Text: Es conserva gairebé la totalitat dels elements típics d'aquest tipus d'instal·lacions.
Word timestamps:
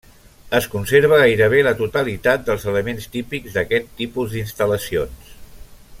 Es 0.59 0.67
conserva 0.75 1.19
gairebé 1.23 1.59
la 1.67 1.73
totalitat 1.83 2.47
dels 2.49 2.67
elements 2.73 3.07
típics 3.17 3.59
d'aquest 3.59 3.95
tipus 4.01 4.35
d'instal·lacions. 4.35 5.33